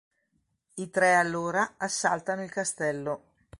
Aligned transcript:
I 0.77 0.89
tre 0.89 1.13
allora 1.13 1.75
assaltano 1.77 2.41
il 2.41 2.49
castello. 2.49 3.25